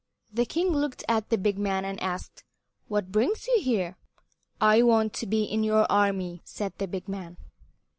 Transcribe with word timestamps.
The 0.33 0.47
king 0.47 0.69
looked 0.69 1.03
at 1.07 1.29
the 1.29 1.37
big 1.37 1.59
man 1.59 1.85
and 1.85 1.99
asked, 2.01 2.43
"What 2.87 3.11
brings 3.11 3.45
you 3.45 3.61
here?" 3.61 3.97
"I 4.59 4.81
want 4.81 5.13
to 5.13 5.27
be 5.27 5.43
in 5.43 5.63
your 5.63 5.85
army," 5.91 6.41
said 6.43 6.73
the 6.79 6.87
big 6.87 7.07
man. 7.07 7.37